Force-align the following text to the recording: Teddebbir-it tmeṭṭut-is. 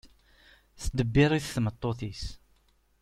Teddebbir-it 0.81 1.49
tmeṭṭut-is. 1.55 2.23